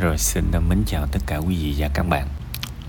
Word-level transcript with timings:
Rồi 0.00 0.18
xin 0.18 0.44
mến 0.68 0.82
chào 0.86 1.06
tất 1.06 1.18
cả 1.26 1.36
quý 1.36 1.56
vị 1.56 1.74
và 1.78 1.88
các 1.94 2.08
bạn. 2.08 2.26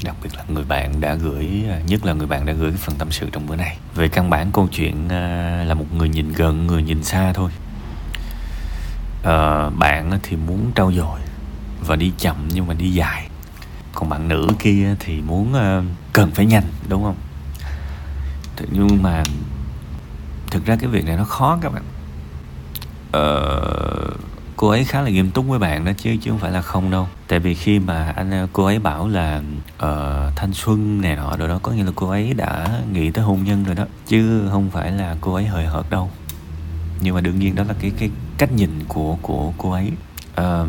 Đặc 0.04 0.16
biệt 0.24 0.30
là 0.36 0.44
người 0.48 0.64
bạn 0.64 1.02
đã 1.02 1.14
gửi 1.14 1.64
Nhất 1.88 2.06
là 2.06 2.14
người 2.14 2.28
bạn 2.28 2.46
đã 2.46 2.54
gửi 2.54 2.72
phần 2.72 2.96
tâm 2.96 3.12
sự 3.12 3.30
trong 3.32 3.48
bữa 3.48 3.56
này 3.56 3.78
Về 3.96 4.08
căn 4.08 4.30
bản 4.30 4.52
câu 4.54 4.68
chuyện 4.72 5.10
à, 5.10 5.64
là 5.68 5.74
một 5.74 5.86
người 5.94 6.10
nhìn 6.10 6.34
gần, 6.34 6.68
người 6.68 6.84
nhìn 6.84 7.04
xa 7.04 7.34
thôi. 7.34 7.52
À, 9.24 9.70
Bạn 9.70 10.20
thì 10.24 10.36
muốn 10.36 10.72
trau 10.76 10.92
dồi 10.92 11.20
Và 11.88 11.96
đi 11.96 12.12
chậm 12.18 12.48
nhưng 12.54 12.68
mà 12.68 12.74
đi 12.74 12.92
dài. 12.92 13.30
Còn 13.94 14.10
bạn 14.10 14.28
nữ 14.28 14.48
kia 14.60 14.96
thì 15.00 15.22
muốn 15.22 15.54
à, 15.54 15.82
cần 16.14 16.32
phải 16.32 16.46
nhanh 16.46 16.66
đúng 16.90 17.04
không? 17.04 17.18
Nhưng 18.72 19.04
mà 19.04 19.24
Thực 20.52 20.66
ra 20.66 20.76
cái 20.76 20.90
việc 20.90 21.06
này 21.06 21.18
nó 21.18 21.24
khó 21.24 21.60
các 21.62 21.74
bạn. 21.74 21.84
Ờ 23.12 23.91
cô 24.62 24.68
ấy 24.68 24.84
khá 24.84 25.02
là 25.02 25.10
nghiêm 25.10 25.32
túc 25.32 25.48
với 25.48 25.60
bạn 25.60 25.86
đó 25.86 25.92
chứ 25.98 26.16
chứ 26.22 26.32
không 26.32 26.40
phải 26.40 26.52
là 26.52 26.62
không 26.62 26.92
đâu. 26.92 27.08
Tại 27.28 27.40
vì 27.40 27.54
khi 27.54 27.80
mà 27.80 28.14
anh 28.16 28.32
ờ, 28.32 28.48
cô 28.54 28.66
ấy 28.66 28.80
bảo 28.80 29.08
là 29.08 29.42
uh, 29.76 30.36
thanh 30.36 30.54
xuân 30.54 31.02
này 31.02 31.16
nọ 31.16 31.38
rồi 31.38 31.48
đó 31.48 31.60
có 31.64 31.72
nghĩa 31.72 31.84
là 31.84 31.92
cô 31.96 32.10
ấy 32.10 32.34
đã 32.34 32.80
nghĩ 32.94 33.12
tới 33.12 33.24
hôn 33.24 33.44
nhân 33.44 33.64
rồi 33.64 33.76
đó 33.76 33.86
chứ 34.08 34.48
không 34.52 34.70
phải 34.70 34.92
là 34.92 35.16
cô 35.22 35.34
ấy 35.34 35.46
hời 35.46 35.66
hợt 35.66 35.90
đâu. 35.90 36.10
Nhưng 37.00 37.16
mà 37.16 37.22
đương 37.22 37.40
nhiên 37.40 37.56
đó 37.56 37.64
là 37.64 37.74
cái 37.82 37.92
cái 38.00 38.10
cách 38.38 38.52
nhìn 38.52 38.70
của 38.88 39.18
của 39.22 39.54
cô 39.58 39.72
ấy. 39.72 39.92
Uh, 40.42 40.68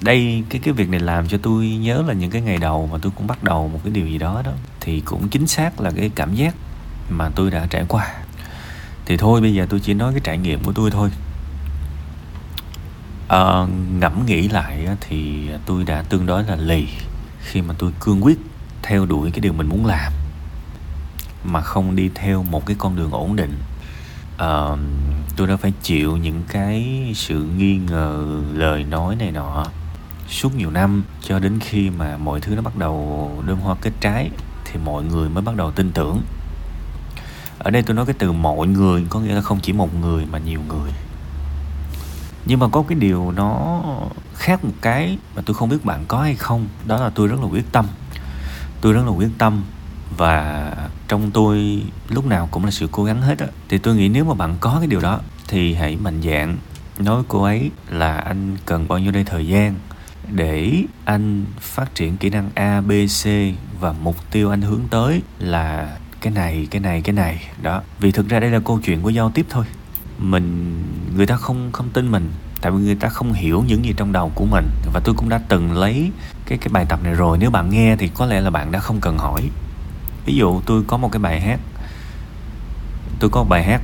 đây 0.00 0.44
cái 0.48 0.60
cái 0.64 0.74
việc 0.74 0.88
này 0.88 1.00
làm 1.00 1.28
cho 1.28 1.38
tôi 1.42 1.66
nhớ 1.66 2.04
là 2.06 2.14
những 2.14 2.30
cái 2.30 2.42
ngày 2.42 2.58
đầu 2.58 2.88
mà 2.92 2.98
tôi 3.02 3.12
cũng 3.16 3.26
bắt 3.26 3.44
đầu 3.44 3.68
một 3.68 3.80
cái 3.84 3.92
điều 3.92 4.06
gì 4.06 4.18
đó 4.18 4.42
đó 4.44 4.52
thì 4.80 5.00
cũng 5.00 5.28
chính 5.28 5.46
xác 5.46 5.80
là 5.80 5.90
cái 5.96 6.10
cảm 6.14 6.34
giác 6.34 6.54
mà 7.10 7.30
tôi 7.34 7.50
đã 7.50 7.66
trải 7.70 7.84
qua. 7.88 8.14
Thì 9.06 9.16
thôi 9.16 9.40
bây 9.40 9.54
giờ 9.54 9.66
tôi 9.70 9.80
chỉ 9.80 9.94
nói 9.94 10.12
cái 10.12 10.20
trải 10.24 10.38
nghiệm 10.38 10.62
của 10.64 10.72
tôi 10.72 10.90
thôi 10.90 11.10
à, 13.28 13.66
ngẫm 14.00 14.26
nghĩ 14.26 14.48
lại 14.48 14.88
thì 15.00 15.48
tôi 15.66 15.84
đã 15.84 16.02
tương 16.02 16.26
đối 16.26 16.44
là 16.44 16.56
lì 16.56 16.88
khi 17.40 17.62
mà 17.62 17.74
tôi 17.78 17.92
cương 18.00 18.24
quyết 18.24 18.38
theo 18.82 19.06
đuổi 19.06 19.30
cái 19.30 19.40
điều 19.40 19.52
mình 19.52 19.66
muốn 19.66 19.86
làm 19.86 20.12
mà 21.44 21.60
không 21.60 21.96
đi 21.96 22.10
theo 22.14 22.42
một 22.42 22.66
cái 22.66 22.76
con 22.78 22.96
đường 22.96 23.10
ổn 23.10 23.36
định. 23.36 23.58
À, 24.38 24.62
tôi 25.36 25.46
đã 25.46 25.56
phải 25.56 25.72
chịu 25.82 26.16
những 26.16 26.42
cái 26.48 27.12
sự 27.14 27.42
nghi 27.42 27.76
ngờ 27.76 28.40
lời 28.52 28.84
nói 28.84 29.16
này 29.16 29.32
nọ 29.32 29.66
suốt 30.28 30.54
nhiều 30.54 30.70
năm 30.70 31.02
cho 31.22 31.38
đến 31.38 31.58
khi 31.60 31.90
mà 31.90 32.16
mọi 32.16 32.40
thứ 32.40 32.54
nó 32.54 32.62
bắt 32.62 32.76
đầu 32.76 33.30
đơm 33.46 33.58
hoa 33.58 33.76
kết 33.80 33.92
trái 34.00 34.30
thì 34.64 34.80
mọi 34.84 35.02
người 35.04 35.28
mới 35.28 35.42
bắt 35.42 35.56
đầu 35.56 35.70
tin 35.70 35.92
tưởng. 35.92 36.22
Ở 37.58 37.70
đây 37.70 37.82
tôi 37.82 37.96
nói 37.96 38.06
cái 38.06 38.14
từ 38.18 38.32
mọi 38.32 38.66
người 38.66 39.06
có 39.08 39.20
nghĩa 39.20 39.34
là 39.34 39.40
không 39.40 39.60
chỉ 39.60 39.72
một 39.72 39.94
người 39.94 40.26
mà 40.32 40.38
nhiều 40.38 40.60
người 40.68 40.90
nhưng 42.46 42.60
mà 42.60 42.68
có 42.68 42.84
cái 42.88 42.98
điều 42.98 43.30
nó 43.30 43.82
khác 44.34 44.64
một 44.64 44.74
cái 44.80 45.18
mà 45.36 45.42
tôi 45.46 45.54
không 45.54 45.68
biết 45.68 45.84
bạn 45.84 46.04
có 46.08 46.22
hay 46.22 46.34
không. 46.34 46.66
Đó 46.84 47.00
là 47.00 47.10
tôi 47.10 47.28
rất 47.28 47.40
là 47.40 47.46
quyết 47.46 47.72
tâm. 47.72 47.86
Tôi 48.80 48.92
rất 48.92 49.02
là 49.06 49.10
quyết 49.10 49.30
tâm 49.38 49.62
và 50.16 50.70
trong 51.08 51.30
tôi 51.30 51.82
lúc 52.08 52.26
nào 52.26 52.48
cũng 52.50 52.64
là 52.64 52.70
sự 52.70 52.88
cố 52.92 53.04
gắng 53.04 53.22
hết 53.22 53.38
á. 53.38 53.46
Thì 53.68 53.78
tôi 53.78 53.96
nghĩ 53.96 54.08
nếu 54.08 54.24
mà 54.24 54.34
bạn 54.34 54.56
có 54.60 54.76
cái 54.78 54.86
điều 54.86 55.00
đó 55.00 55.20
thì 55.48 55.74
hãy 55.74 55.96
mạnh 55.96 56.22
dạn 56.22 56.56
nói 56.98 57.14
với 57.14 57.24
cô 57.28 57.42
ấy 57.42 57.70
là 57.90 58.16
anh 58.16 58.56
cần 58.66 58.88
bao 58.88 58.98
nhiêu 58.98 59.12
đây 59.12 59.24
thời 59.24 59.46
gian 59.46 59.74
để 60.32 60.84
anh 61.04 61.44
phát 61.60 61.94
triển 61.94 62.16
kỹ 62.16 62.30
năng 62.30 62.50
A, 62.54 62.80
B, 62.80 62.90
C 62.90 63.26
và 63.80 63.92
mục 63.92 64.16
tiêu 64.30 64.50
anh 64.50 64.62
hướng 64.62 64.80
tới 64.90 65.22
là 65.38 65.96
cái 66.20 66.32
này, 66.32 66.68
cái 66.70 66.80
này, 66.80 67.02
cái 67.02 67.12
này. 67.12 67.48
Đó. 67.62 67.82
Vì 68.00 68.12
thực 68.12 68.28
ra 68.28 68.40
đây 68.40 68.50
là 68.50 68.60
câu 68.64 68.80
chuyện 68.84 69.02
của 69.02 69.10
giao 69.10 69.30
tiếp 69.30 69.46
thôi 69.50 69.64
mình 70.18 70.82
người 71.16 71.26
ta 71.26 71.36
không 71.36 71.72
không 71.72 71.90
tin 71.90 72.10
mình. 72.10 72.32
Tại 72.60 72.72
vì 72.72 72.78
người 72.78 72.94
ta 72.94 73.08
không 73.08 73.32
hiểu 73.32 73.64
những 73.66 73.84
gì 73.84 73.94
trong 73.96 74.12
đầu 74.12 74.32
của 74.34 74.44
mình. 74.44 74.66
Và 74.92 75.00
tôi 75.04 75.14
cũng 75.14 75.28
đã 75.28 75.40
từng 75.48 75.72
lấy 75.72 76.10
cái 76.46 76.58
cái 76.58 76.68
bài 76.72 76.86
tập 76.88 77.00
này 77.02 77.14
rồi. 77.14 77.38
Nếu 77.38 77.50
bạn 77.50 77.70
nghe 77.70 77.96
thì 77.96 78.10
có 78.14 78.26
lẽ 78.26 78.40
là 78.40 78.50
bạn 78.50 78.72
đã 78.72 78.78
không 78.78 79.00
cần 79.00 79.18
hỏi. 79.18 79.50
Ví 80.26 80.34
dụ 80.34 80.60
tôi 80.66 80.82
có 80.86 80.96
một 80.96 81.12
cái 81.12 81.20
bài 81.20 81.40
hát. 81.40 81.60
Tôi 83.20 83.30
có 83.30 83.40
một 83.40 83.48
bài 83.48 83.64
hát. 83.64 83.80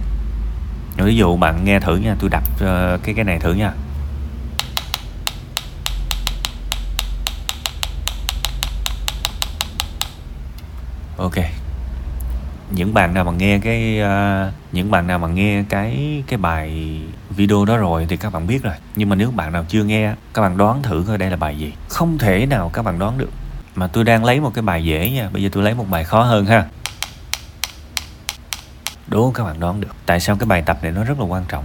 Ví 0.96 1.16
dụ 1.16 1.36
bạn 1.36 1.64
nghe 1.64 1.80
thử 1.80 1.96
nha. 1.96 2.16
Tôi 2.18 2.30
đập 2.30 2.44
uh, 2.54 3.02
cái 3.02 3.14
cái 3.14 3.24
này 3.24 3.38
thử 3.38 3.52
nha. 3.52 3.72
Ok 11.16 11.59
những 12.70 12.94
bạn 12.94 13.14
nào 13.14 13.24
mà 13.24 13.32
nghe 13.32 13.58
cái 13.58 14.00
uh, 14.02 14.54
những 14.72 14.90
bạn 14.90 15.06
nào 15.06 15.18
mà 15.18 15.28
nghe 15.28 15.64
cái 15.68 16.22
cái 16.26 16.38
bài 16.38 17.00
video 17.30 17.64
đó 17.64 17.76
rồi 17.76 18.06
thì 18.08 18.16
các 18.16 18.32
bạn 18.32 18.46
biết 18.46 18.62
rồi. 18.62 18.74
Nhưng 18.96 19.08
mà 19.08 19.16
nếu 19.16 19.30
bạn 19.30 19.52
nào 19.52 19.64
chưa 19.68 19.84
nghe 19.84 20.14
các 20.34 20.42
bạn 20.42 20.56
đoán 20.56 20.82
thử 20.82 21.04
coi 21.06 21.18
đây 21.18 21.30
là 21.30 21.36
bài 21.36 21.58
gì. 21.58 21.72
Không 21.88 22.18
thể 22.18 22.46
nào 22.46 22.70
các 22.72 22.82
bạn 22.82 22.98
đoán 22.98 23.18
được. 23.18 23.30
Mà 23.74 23.86
tôi 23.86 24.04
đang 24.04 24.24
lấy 24.24 24.40
một 24.40 24.54
cái 24.54 24.62
bài 24.62 24.84
dễ 24.84 25.10
nha. 25.10 25.28
Bây 25.32 25.42
giờ 25.42 25.48
tôi 25.52 25.62
lấy 25.62 25.74
một 25.74 25.86
bài 25.90 26.04
khó 26.04 26.22
hơn 26.22 26.46
ha. 26.46 26.64
Đố 29.06 29.32
các 29.34 29.44
bạn 29.44 29.60
đoán 29.60 29.80
được. 29.80 29.94
Tại 30.06 30.20
sao 30.20 30.36
cái 30.36 30.46
bài 30.46 30.62
tập 30.62 30.78
này 30.82 30.92
nó 30.92 31.04
rất 31.04 31.18
là 31.18 31.24
quan 31.24 31.44
trọng? 31.48 31.64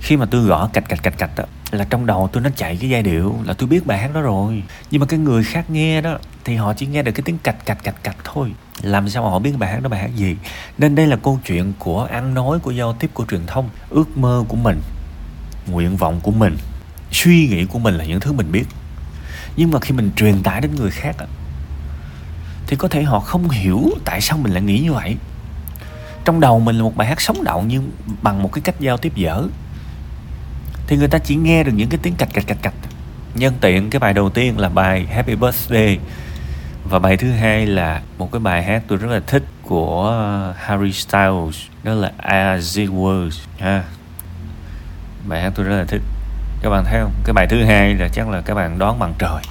Khi 0.00 0.16
mà 0.16 0.26
tôi 0.30 0.42
gõ 0.42 0.68
cạch 0.72 0.88
cạch 0.88 1.02
cạch 1.02 1.18
cạch 1.18 1.30
đó 1.36 1.44
là 1.70 1.84
trong 1.90 2.06
đầu 2.06 2.28
tôi 2.32 2.42
nó 2.42 2.50
chạy 2.56 2.76
cái 2.80 2.90
giai 2.90 3.02
điệu 3.02 3.38
là 3.44 3.54
tôi 3.54 3.68
biết 3.68 3.86
bài 3.86 3.98
hát 3.98 4.10
đó 4.14 4.20
rồi. 4.20 4.62
Nhưng 4.90 5.00
mà 5.00 5.06
cái 5.06 5.18
người 5.18 5.44
khác 5.44 5.70
nghe 5.70 6.00
đó 6.00 6.18
thì 6.44 6.56
họ 6.56 6.74
chỉ 6.74 6.86
nghe 6.86 7.02
được 7.02 7.12
cái 7.12 7.22
tiếng 7.22 7.38
cạch 7.38 7.66
cạch 7.66 7.84
cạch 7.84 8.02
cạch 8.02 8.16
thôi 8.24 8.52
làm 8.82 9.08
sao 9.08 9.22
mà 9.22 9.30
họ 9.30 9.38
biết 9.38 9.52
bài 9.58 9.70
hát 9.70 9.82
đó, 9.82 9.88
bài 9.88 10.00
hát 10.00 10.10
gì? 10.16 10.36
Nên 10.78 10.94
đây 10.94 11.06
là 11.06 11.16
câu 11.16 11.40
chuyện 11.46 11.72
của 11.78 12.04
ăn 12.04 12.34
nói, 12.34 12.58
của 12.58 12.70
giao 12.70 12.92
tiếp, 12.92 13.10
của 13.14 13.24
truyền 13.30 13.46
thông. 13.46 13.68
Ước 13.90 14.18
mơ 14.18 14.44
của 14.48 14.56
mình, 14.56 14.80
nguyện 15.66 15.96
vọng 15.96 16.20
của 16.22 16.30
mình, 16.30 16.56
suy 17.12 17.48
nghĩ 17.48 17.64
của 17.64 17.78
mình 17.78 17.94
là 17.94 18.04
những 18.04 18.20
thứ 18.20 18.32
mình 18.32 18.52
biết. 18.52 18.64
Nhưng 19.56 19.70
mà 19.70 19.80
khi 19.80 19.92
mình 19.92 20.10
truyền 20.16 20.42
tải 20.42 20.60
đến 20.60 20.74
người 20.76 20.90
khác 20.90 21.16
thì 22.66 22.76
có 22.76 22.88
thể 22.88 23.02
họ 23.02 23.20
không 23.20 23.48
hiểu 23.48 23.90
tại 24.04 24.20
sao 24.20 24.38
mình 24.38 24.52
lại 24.52 24.62
nghĩ 24.62 24.80
như 24.80 24.92
vậy. 24.92 25.16
Trong 26.24 26.40
đầu 26.40 26.60
mình 26.60 26.76
là 26.76 26.82
một 26.82 26.96
bài 26.96 27.08
hát 27.08 27.20
sống 27.20 27.44
động 27.44 27.64
nhưng 27.68 27.90
bằng 28.22 28.42
một 28.42 28.52
cái 28.52 28.62
cách 28.62 28.80
giao 28.80 28.96
tiếp 28.96 29.12
dở. 29.16 29.42
Thì 30.86 30.96
người 30.96 31.08
ta 31.08 31.18
chỉ 31.18 31.36
nghe 31.36 31.64
được 31.64 31.72
những 31.74 31.88
cái 31.88 32.00
tiếng 32.02 32.14
cạch 32.14 32.28
cạch 32.32 32.46
cạch 32.46 32.62
cạch. 32.62 32.74
Nhân 33.34 33.54
tiện, 33.60 33.90
cái 33.90 34.00
bài 34.00 34.12
đầu 34.12 34.30
tiên 34.30 34.58
là 34.58 34.68
bài 34.68 35.06
Happy 35.06 35.34
Birthday 35.34 35.98
và 36.84 36.98
bài 36.98 37.16
thứ 37.16 37.30
hai 37.30 37.66
là 37.66 38.02
một 38.18 38.32
cái 38.32 38.40
bài 38.40 38.62
hát 38.62 38.82
tôi 38.88 38.98
rất 38.98 39.10
là 39.10 39.20
thích 39.26 39.44
của 39.62 40.12
uh, 40.50 40.56
Harry 40.56 40.92
Styles, 40.92 41.56
đó 41.82 41.94
là 41.94 42.12
As 42.16 42.78
It 42.78 42.90
Was, 42.90 43.30
ha. 43.58 43.84
Bài 45.24 45.42
hát 45.42 45.52
tôi 45.54 45.66
rất 45.66 45.76
là 45.76 45.84
thích. 45.84 46.02
Các 46.62 46.70
bạn 46.70 46.84
thấy 46.84 47.00
không? 47.00 47.12
Cái 47.24 47.32
bài 47.32 47.46
thứ 47.50 47.64
hai 47.64 47.94
là 47.94 48.08
chắc 48.08 48.28
là 48.28 48.40
các 48.40 48.54
bạn 48.54 48.78
đoán 48.78 48.98
bằng 48.98 49.14
trời 49.18 49.42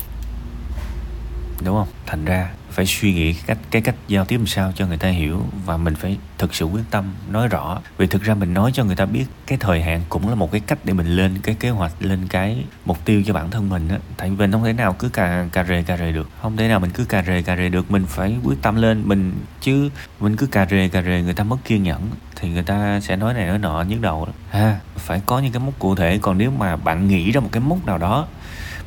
đúng 1.64 1.75
không? 1.75 1.88
Thành 2.06 2.25
ra 2.25 2.50
phải 2.72 2.86
suy 2.86 3.14
nghĩ 3.14 3.34
cái 3.34 3.44
cách 3.47 3.58
cái 3.72 3.81
cách 3.81 3.96
giao 4.08 4.25
tiếp 4.25 4.38
làm 4.38 4.47
sao 4.47 4.72
cho 4.75 4.86
người 4.88 4.97
ta 4.97 5.08
hiểu 5.08 5.42
và 5.66 5.78
mình 5.78 5.96
phải 5.96 6.18
thực 6.38 6.56
sự 6.56 6.66
quyết 6.66 6.84
tâm 6.92 7.14
nói 7.31 7.47
rõ. 7.47 7.81
Vì 7.97 8.08
thực 8.08 8.24
ra 8.24 8.34
mình 8.34 8.53
nói 8.53 8.72
cho 8.74 8.84
người 8.84 8.96
ta 8.96 9.06
biết 9.06 9.25
cái 9.47 9.58
thời 9.62 9.81
hạn 9.81 10.02
cũng 10.09 10.30
là 10.30 10.36
một 10.36 10.52
cái 10.52 10.62
cách 10.62 10.80
để 10.84 10.94
mình 10.94 11.08
lên 11.08 11.38
cái 11.44 11.56
kế 11.59 11.69
hoạch, 11.69 11.92
lên 12.00 12.28
cái 12.30 12.64
mục 12.86 13.06
tiêu 13.06 13.24
cho 13.25 13.34
bản 13.34 13.52
thân 13.52 13.69
mình 13.69 13.88
á. 13.88 13.98
Tại 14.18 14.30
vì 14.30 14.36
mình 14.36 14.52
không 14.52 14.64
thể 14.64 14.74
nào 14.74 14.94
cứ 14.94 15.09
cà 15.09 15.48
cà 15.52 15.64
rề 15.64 15.84
cà 15.84 15.98
rề 15.98 16.12
được. 16.12 16.30
Không 16.42 16.58
thể 16.58 16.68
nào 16.68 16.80
mình 16.80 16.92
cứ 16.92 17.06
cà 17.06 17.24
rề 17.24 17.42
cà 17.42 17.56
rề 17.56 17.69
được. 17.69 17.92
Mình 17.92 18.06
phải 18.06 18.36
quyết 18.44 18.62
tâm 18.62 18.75
lên 18.75 19.03
mình, 19.06 19.34
chứ 19.62 19.90
mình 20.19 20.36
cứ 20.36 20.46
cà 20.46 20.66
rề 20.66 20.90
cà 20.90 21.02
rề 21.02 21.22
người 21.22 21.34
ta 21.34 21.44
mất 21.44 21.58
kiên 21.66 21.84
nhẫn 21.84 22.09
thì 22.36 22.50
người 22.50 22.64
ta 22.64 23.00
sẽ 23.00 23.16
nói 23.16 23.34
này, 23.34 23.48
nói 23.48 23.59
nọ, 23.59 23.81
nhức 23.88 24.02
đầu 24.02 24.25
đó. 24.25 24.31
ha, 24.50 24.80
phải 24.98 25.22
có 25.25 25.40
những 25.40 25.52
cái 25.52 25.59
mốc 25.59 25.80
cụ 25.80 25.96
thể. 25.96 26.19
Còn 26.22 26.38
nếu 26.38 26.52
mà 26.52 26.75
bạn 26.75 27.08
nghĩ 27.08 27.31
ra 27.31 27.42
một 27.42 27.50
cái 27.52 27.62
mốc 27.62 27.86
nào 27.86 27.98
đó 27.98 28.28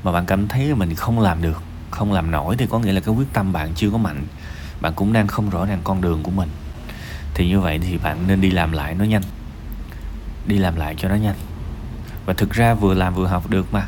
mà 0.04 0.12
bạn 0.12 0.26
cảm 0.26 0.48
thấy 0.48 0.74
mình 0.74 0.94
không 0.94 1.20
làm 1.20 1.42
được 1.42 1.62
không 1.92 2.12
làm 2.12 2.30
nổi 2.30 2.56
thì 2.56 2.66
có 2.66 2.78
nghĩa 2.78 2.92
là 2.92 3.00
cái 3.00 3.14
quyết 3.14 3.32
tâm 3.32 3.52
bạn 3.52 3.72
chưa 3.74 3.90
có 3.90 3.98
mạnh 3.98 4.24
bạn 4.82 4.92
cũng 4.96 5.12
đang 5.12 5.26
không 5.26 5.50
rõ 5.50 5.66
ràng 5.66 5.80
con 5.84 6.00
đường 6.00 6.22
của 6.22 6.30
mình. 6.30 6.48
Thì 7.34 7.48
như 7.48 7.60
vậy 7.60 7.78
thì 7.78 7.98
bạn 7.98 8.18
nên 8.26 8.40
đi 8.40 8.50
làm 8.50 8.72
lại 8.72 8.94
nó 8.94 9.04
nhanh. 9.04 9.22
Đi 10.46 10.58
làm 10.58 10.76
lại 10.76 10.94
cho 10.98 11.08
nó 11.08 11.14
nhanh. 11.14 11.36
Và 12.26 12.34
thực 12.34 12.50
ra 12.50 12.74
vừa 12.74 12.94
làm 12.94 13.14
vừa 13.14 13.26
học 13.26 13.50
được 13.50 13.72
mà. 13.72 13.86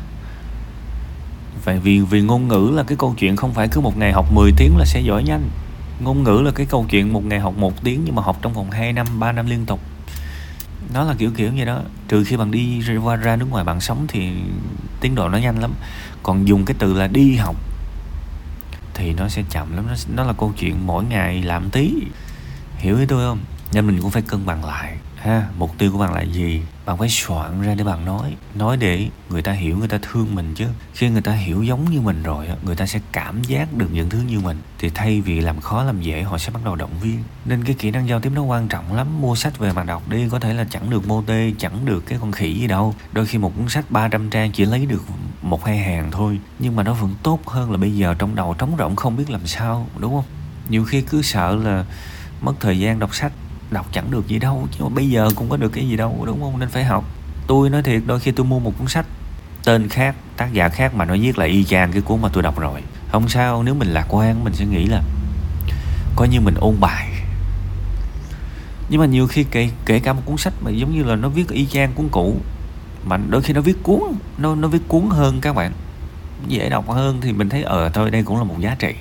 Vậy 1.63 1.79
vì 1.79 1.99
vì 1.99 2.21
ngôn 2.21 2.47
ngữ 2.47 2.71
là 2.73 2.83
cái 2.83 2.97
câu 2.97 3.15
chuyện 3.17 3.35
không 3.35 3.53
phải 3.53 3.67
cứ 3.67 3.81
một 3.81 3.97
ngày 3.97 4.11
học 4.11 4.25
10 4.33 4.51
tiếng 4.57 4.77
là 4.77 4.85
sẽ 4.85 4.99
giỏi 4.99 5.23
nhanh. 5.23 5.49
Ngôn 5.99 6.23
ngữ 6.23 6.41
là 6.45 6.51
cái 6.51 6.65
câu 6.65 6.85
chuyện 6.89 7.13
một 7.13 7.25
ngày 7.25 7.39
học 7.39 7.57
một 7.57 7.83
tiếng 7.83 8.01
nhưng 8.05 8.15
mà 8.15 8.21
học 8.21 8.37
trong 8.41 8.53
vòng 8.53 8.71
2 8.71 8.93
năm 8.93 9.07
3 9.19 9.31
năm 9.31 9.45
liên 9.45 9.65
tục. 9.65 9.79
Nó 10.93 11.03
là 11.03 11.15
kiểu 11.17 11.31
kiểu 11.31 11.53
như 11.53 11.65
đó. 11.65 11.81
Trừ 12.07 12.23
khi 12.23 12.37
bạn 12.37 12.51
đi 12.51 12.79
ra, 12.79 13.15
ra 13.15 13.35
nước 13.35 13.47
ngoài 13.49 13.63
bạn 13.63 13.81
sống 13.81 14.05
thì 14.07 14.31
tiến 15.01 15.15
độ 15.15 15.29
nó 15.29 15.37
nhanh 15.37 15.59
lắm. 15.59 15.73
Còn 16.23 16.47
dùng 16.47 16.65
cái 16.65 16.75
từ 16.79 16.93
là 16.93 17.07
đi 17.07 17.35
học 17.35 17.55
thì 18.95 19.13
nó 19.13 19.29
sẽ 19.29 19.43
chậm 19.49 19.75
lắm. 19.75 19.87
Nó, 19.87 19.93
nó 20.15 20.23
là 20.23 20.33
câu 20.33 20.53
chuyện 20.57 20.87
mỗi 20.87 21.03
ngày 21.03 21.41
làm 21.41 21.69
tí. 21.69 21.93
Hiểu 22.77 22.97
ý 22.97 23.05
tôi 23.05 23.25
không? 23.25 23.39
Nên 23.73 23.87
mình 23.87 24.01
cũng 24.01 24.11
phải 24.11 24.21
cân 24.21 24.45
bằng 24.45 24.65
lại 24.65 24.97
ha? 25.25 25.47
Mục 25.57 25.77
tiêu 25.77 25.91
của 25.91 25.97
bạn 25.97 26.13
là 26.13 26.21
gì? 26.21 26.61
Bạn 26.85 26.97
phải 26.97 27.09
soạn 27.09 27.61
ra 27.61 27.75
để 27.75 27.83
bạn 27.83 28.05
nói. 28.05 28.35
Nói 28.55 28.77
để 28.77 29.07
người 29.29 29.41
ta 29.41 29.51
hiểu 29.51 29.77
người 29.77 29.87
ta 29.87 29.99
thương 30.01 30.35
mình 30.35 30.53
chứ. 30.55 30.65
Khi 30.93 31.09
người 31.09 31.21
ta 31.21 31.31
hiểu 31.31 31.63
giống 31.63 31.85
như 31.91 32.01
mình 32.01 32.23
rồi 32.23 32.47
người 32.65 32.75
ta 32.75 32.85
sẽ 32.85 32.99
cảm 33.11 33.43
giác 33.43 33.73
được 33.73 33.87
những 33.91 34.09
thứ 34.09 34.19
như 34.27 34.39
mình. 34.39 34.57
Thì 34.79 34.89
thay 34.89 35.21
vì 35.21 35.41
làm 35.41 35.61
khó 35.61 35.83
làm 35.83 36.01
dễ 36.01 36.23
họ 36.23 36.37
sẽ 36.37 36.51
bắt 36.51 36.61
đầu 36.65 36.75
động 36.75 36.99
viên. 37.01 37.23
Nên 37.45 37.63
cái 37.63 37.75
kỹ 37.79 37.91
năng 37.91 38.07
giao 38.07 38.19
tiếp 38.19 38.31
nó 38.35 38.41
quan 38.41 38.67
trọng 38.67 38.93
lắm. 38.93 39.21
Mua 39.21 39.35
sách 39.35 39.59
về 39.59 39.73
mà 39.73 39.83
đọc 39.83 40.09
đi 40.09 40.29
có 40.29 40.39
thể 40.39 40.53
là 40.53 40.65
chẳng 40.69 40.89
được 40.89 41.07
mô 41.07 41.21
tê 41.21 41.51
chẳng 41.57 41.85
được 41.85 42.03
cái 42.05 42.19
con 42.21 42.31
khỉ 42.31 42.53
gì 42.53 42.67
đâu. 42.67 42.95
Đôi 43.11 43.25
khi 43.25 43.37
một 43.37 43.53
cuốn 43.57 43.69
sách 43.69 43.91
300 43.91 44.29
trang 44.29 44.51
chỉ 44.51 44.65
lấy 44.65 44.85
được 44.85 45.01
một 45.45 45.65
hai 45.65 45.77
hàng 45.77 46.11
thôi, 46.11 46.39
nhưng 46.59 46.75
mà 46.75 46.83
nó 46.83 46.93
vẫn 46.93 47.15
tốt 47.23 47.47
hơn 47.47 47.71
là 47.71 47.77
bây 47.77 47.95
giờ 47.95 48.15
trong 48.19 48.35
đầu 48.35 48.53
trống 48.53 48.75
rỗng 48.79 48.95
không 48.95 49.15
biết 49.15 49.29
làm 49.29 49.47
sao, 49.47 49.87
đúng 49.99 50.13
không? 50.13 50.25
Nhiều 50.69 50.85
khi 50.85 51.01
cứ 51.01 51.21
sợ 51.21 51.55
là 51.55 51.85
mất 52.41 52.53
thời 52.59 52.79
gian 52.79 52.99
đọc 52.99 53.15
sách, 53.15 53.31
đọc 53.71 53.87
chẳng 53.91 54.11
được 54.11 54.27
gì 54.27 54.39
đâu, 54.39 54.67
chứ 54.71 54.83
mà 54.83 54.89
bây 54.89 55.09
giờ 55.09 55.29
cũng 55.35 55.49
có 55.49 55.57
được 55.57 55.69
cái 55.69 55.87
gì 55.87 55.97
đâu, 55.97 56.23
đúng 56.25 56.41
không? 56.41 56.59
Nên 56.59 56.69
phải 56.69 56.83
học. 56.83 57.05
Tôi 57.47 57.69
nói 57.69 57.83
thiệt, 57.83 58.01
đôi 58.05 58.19
khi 58.19 58.31
tôi 58.31 58.45
mua 58.45 58.59
một 58.59 58.73
cuốn 58.77 58.87
sách 58.87 59.05
tên 59.65 59.89
khác, 59.89 60.15
tác 60.37 60.53
giả 60.53 60.69
khác 60.69 60.95
mà 60.95 61.05
nó 61.05 61.15
viết 61.19 61.37
lại 61.37 61.47
y 61.47 61.63
chang 61.63 61.91
cái 61.91 62.01
cuốn 62.01 62.21
mà 62.21 62.29
tôi 62.33 62.43
đọc 62.43 62.59
rồi. 62.59 62.81
Không 63.11 63.29
sao, 63.29 63.63
nếu 63.63 63.73
mình 63.73 63.87
lạc 63.87 64.05
quan, 64.09 64.43
mình 64.43 64.53
sẽ 64.53 64.65
nghĩ 64.65 64.85
là 64.85 65.01
coi 66.15 66.27
như 66.27 66.41
mình 66.41 66.55
ôn 66.57 66.75
bài. 66.79 67.09
Nhưng 68.89 68.99
mà 68.99 69.05
nhiều 69.05 69.27
khi 69.27 69.43
kể 69.51 69.69
kể 69.85 69.99
cả 69.99 70.13
một 70.13 70.21
cuốn 70.25 70.37
sách 70.37 70.53
mà 70.61 70.71
giống 70.71 70.95
như 70.95 71.03
là 71.03 71.15
nó 71.15 71.29
viết 71.29 71.49
y 71.49 71.65
chang 71.65 71.93
cuốn 71.93 72.09
cũ 72.11 72.37
mà 73.05 73.17
đôi 73.17 73.41
khi 73.41 73.53
nó 73.53 73.61
viết 73.61 73.83
cuốn 73.83 74.01
nó 74.37 74.55
nó 74.55 74.67
viết 74.67 74.81
cuốn 74.87 75.03
hơn 75.09 75.41
các 75.41 75.55
bạn. 75.55 75.71
Dễ 76.47 76.69
đọc 76.69 76.89
hơn 76.89 77.21
thì 77.21 77.33
mình 77.33 77.49
thấy 77.49 77.63
ờ 77.63 77.89
thôi 77.89 78.11
đây 78.11 78.23
cũng 78.23 78.37
là 78.37 78.43
một 78.43 78.59
giá 78.59 78.75
trị. 78.79 78.93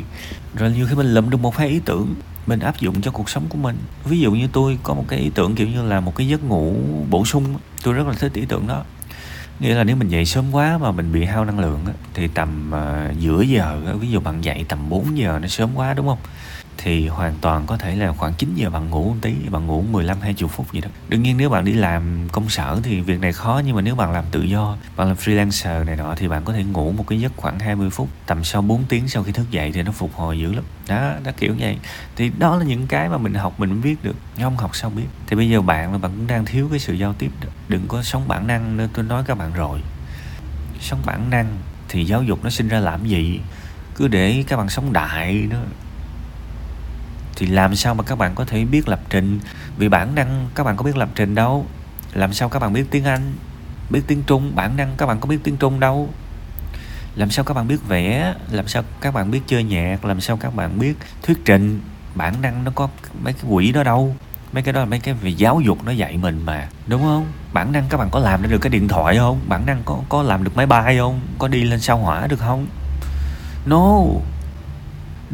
Rồi 0.55 0.71
nhiều 0.71 0.87
khi 0.89 0.95
mình 0.95 1.15
lượm 1.15 1.31
được 1.31 1.41
một 1.41 1.57
hai 1.57 1.69
ý 1.69 1.81
tưởng 1.85 2.15
mình 2.47 2.61
áp 2.61 2.81
dụng 2.81 3.01
cho 3.01 3.11
cuộc 3.11 3.31
sống 3.31 3.45
của 3.49 3.59
mình. 3.59 3.77
Ví 4.05 4.21
dụ 4.21 4.33
như 4.33 4.49
tôi 4.53 4.79
có 4.83 4.95
một 4.95 5.05
cái 5.09 5.19
ý 5.19 5.31
tưởng 5.35 5.55
kiểu 5.55 5.69
như 5.69 5.83
là 5.83 6.01
một 6.01 6.17
cái 6.17 6.29
giấc 6.29 6.45
ngủ 6.45 6.75
bổ 7.11 7.25
sung 7.25 7.45
tôi 7.83 7.95
rất 7.95 8.07
là 8.07 8.13
thích 8.13 8.33
ý 8.35 8.45
tưởng 8.49 8.67
đó. 8.67 8.85
Nghĩa 9.61 9.75
là 9.75 9.85
nếu 9.85 9.97
mình 9.97 10.09
dậy 10.09 10.25
sớm 10.25 10.45
quá 10.53 10.79
mà 10.79 10.91
mình 10.91 11.13
bị 11.13 11.25
hao 11.25 11.45
năng 11.45 11.59
lượng 11.59 11.81
thì 12.15 12.29
tầm 12.29 12.73
uh, 12.75 13.19
giữa 13.19 13.43
giờ 13.43 13.81
ví 14.01 14.11
dụ 14.11 14.21
bạn 14.21 14.45
dậy 14.45 14.65
tầm 14.69 14.89
4 14.89 15.19
giờ 15.19 15.39
nó 15.43 15.49
sớm 15.49 15.71
quá 15.75 15.95
đúng 15.95 16.07
không? 16.07 16.19
Thì 16.79 17.09
hoàn 17.09 17.35
toàn 17.41 17.67
có 17.67 17.77
thể 17.77 17.97
là 17.97 18.13
khoảng 18.13 18.35
9 18.35 18.55
giờ 18.55 18.71
bạn 18.71 18.91
ngủ 18.91 19.05
một 19.05 19.17
tí, 19.21 19.35
bạn 19.51 19.67
ngủ 19.67 19.85
15 19.91 20.21
20 20.21 20.49
phút 20.49 20.73
gì 20.73 20.81
đó. 20.81 20.89
Đương 21.09 21.23
nhiên 21.23 21.37
nếu 21.37 21.51
bạn 21.51 21.65
đi 21.65 21.73
làm 21.73 22.29
công 22.33 22.49
sở 22.49 22.81
thì 22.83 23.01
việc 23.01 23.21
này 23.21 23.33
khó, 23.33 23.63
nhưng 23.67 23.77
mà 23.77 23.83
nếu 23.83 23.95
bạn 23.95 24.13
làm 24.13 24.25
tự 24.31 24.43
do, 24.43 24.77
bạn 24.97 25.09
làm 25.09 25.17
freelancer 25.17 25.85
này 25.85 25.97
nọ 25.97 26.15
thì 26.17 26.29
bạn 26.29 26.45
có 26.45 26.53
thể 26.53 26.65
ngủ 26.65 26.93
một 26.93 27.05
cái 27.07 27.21
giấc 27.21 27.33
khoảng 27.37 27.59
20 27.59 27.91
phút, 27.91 28.09
tầm 28.27 28.45
sau 28.45 28.63
4 28.63 28.85
tiếng 28.89 29.09
sau 29.09 29.23
khi 29.23 29.33
thức 29.33 29.51
dậy 29.51 29.73
thì 29.73 29.83
nó 29.83 29.93
phục 29.93 30.15
hồi 30.15 30.39
dữ 30.39 30.53
lắm. 30.53 30.65
Đó 30.89 31.13
nó 31.25 31.31
kiểu 31.37 31.55
vậy. 31.59 31.79
Thì 32.17 32.31
đó 32.39 32.57
là 32.57 32.65
những 32.65 32.87
cái 32.87 33.09
mà 33.09 33.19
mình 33.19 33.35
học, 33.35 33.61
mình 33.61 33.83
biết 33.83 34.05
được 34.05 34.17
không 34.43 34.57
học 34.57 34.77
sao 34.77 34.91
biết. 34.91 35.07
Thì 35.27 35.37
bây 35.37 35.49
giờ 35.49 35.61
bạn 35.61 35.93
là 35.93 35.99
bạn 35.99 36.11
cũng 36.17 36.27
đang 36.27 36.45
thiếu 36.45 36.69
cái 36.71 36.79
sự 36.79 36.95
giao 36.95 37.13
tiếp 37.13 37.31
đó. 37.41 37.49
đừng 37.69 37.89
có 37.89 38.03
sống 38.03 38.29
bản 38.29 38.47
năng 38.47 38.77
nữa 38.77 38.89
tôi 38.95 39.05
nói 39.05 39.23
các 39.27 39.39
bạn 39.39 39.53
rồi. 39.53 39.81
Sống 40.81 41.03
bản 41.07 41.31
năng 41.31 41.47
thì 41.89 42.05
giáo 42.05 42.23
dục 42.23 42.45
nó 42.45 42.51
sinh 42.51 42.69
ra 42.69 42.81
làm 42.81 43.07
gì? 43.07 43.41
Cứ 43.97 44.09
để 44.09 44.45
các 44.49 44.57
bạn 44.57 44.69
sống 44.69 44.93
đại 44.93 45.47
nó 45.51 45.57
thì 47.37 47.47
làm 47.47 47.77
sao 47.77 47.95
mà 47.95 48.03
các 48.03 48.19
bạn 48.19 48.35
có 48.35 48.45
thể 48.45 48.65
biết 48.65 48.89
lập 48.89 49.01
trình? 49.11 49.41
Vì 49.79 49.89
bản 49.89 50.15
năng 50.15 50.49
các 50.55 50.65
bạn 50.65 50.77
có 50.77 50.83
biết 50.83 50.97
lập 50.97 51.09
trình 51.15 51.35
đâu. 51.35 51.67
Làm 52.13 52.33
sao 52.33 52.49
các 52.49 52.59
bạn 52.59 52.73
biết 52.73 52.85
tiếng 52.91 53.05
anh, 53.05 53.33
biết 53.91 54.01
tiếng 54.07 54.23
trung? 54.27 54.53
Bản 54.55 54.77
năng 54.77 54.95
các 54.97 55.07
bạn 55.07 55.21
có 55.21 55.27
biết 55.27 55.39
tiếng 55.45 55.57
trung 55.57 55.81
đâu. 55.81 56.09
Làm 57.17 57.31
sao 57.31 57.45
các 57.45 57.55
bạn 57.55 57.69
biết 57.69 57.89
vẽ? 57.89 58.35
Làm 58.51 58.69
sao 58.69 58.83
các 59.01 59.15
bạn 59.15 59.31
biết 59.31 59.41
chơi 59.47 59.65
nhạc? 59.65 60.05
Làm 60.05 60.21
sao 60.21 60.37
các 60.37 60.55
bạn 60.55 60.79
biết 60.79 60.97
thuyết 61.23 61.45
trình? 61.45 61.81
Bản 62.15 62.43
năng 62.43 62.65
nó 62.65 62.71
có 62.75 62.89
mấy 63.23 63.33
cái 63.33 63.45
quỷ 63.49 63.73
đó 63.73 63.83
đâu. 63.83 64.17
Mấy 64.53 64.63
cái 64.63 64.73
đó 64.73 64.81
là 64.81 64.87
mấy 64.87 65.01
cái 65.01 65.15
về 65.15 65.31
giáo 65.31 65.61
dục 65.61 65.79
nó 65.85 65.93
dạy 65.93 66.17
mình 66.17 66.43
mà, 66.47 66.69
đúng 66.87 67.03
không? 67.03 67.27
Bản 67.53 67.73
năng 67.73 67.85
các 67.89 67.97
bạn 67.97 68.09
có 68.11 68.19
làm 68.19 68.43
được 68.43 68.59
cái 68.59 68.71
điện 68.71 68.89
thoại 68.89 69.19
không? 69.19 69.41
Bản 69.49 69.67
năng 69.67 69.83
có 69.85 69.99
có 70.09 70.23
làm 70.23 70.45
được 70.45 70.57
máy 70.57 70.67
bay 70.67 70.97
không? 70.99 71.21
Có 71.39 71.49
đi 71.49 71.65
lên 71.65 71.81
sao 71.81 71.99
hỏa 71.99 72.27
được 72.27 72.39
không? 72.39 72.67
No 73.67 74.05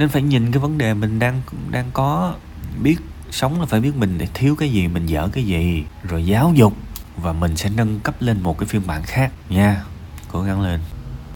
nên 0.00 0.08
phải 0.08 0.22
nhìn 0.22 0.52
cái 0.52 0.58
vấn 0.58 0.78
đề 0.78 0.94
mình 0.94 1.18
đang 1.18 1.42
đang 1.70 1.90
có, 1.92 2.34
biết, 2.82 2.96
sống 3.30 3.60
là 3.60 3.66
phải 3.66 3.80
biết 3.80 3.96
mình 3.96 4.18
để 4.18 4.28
thiếu 4.34 4.56
cái 4.56 4.72
gì, 4.72 4.88
mình 4.88 5.06
dở 5.06 5.28
cái 5.32 5.44
gì, 5.44 5.84
rồi 6.02 6.26
giáo 6.26 6.52
dục, 6.54 6.72
và 7.16 7.32
mình 7.32 7.56
sẽ 7.56 7.70
nâng 7.76 8.00
cấp 8.00 8.14
lên 8.20 8.42
một 8.42 8.58
cái 8.58 8.66
phiên 8.66 8.82
bản 8.86 9.02
khác 9.02 9.32
nha. 9.48 9.82
Cố 10.32 10.42
gắng 10.42 10.60
lên. 10.60 10.80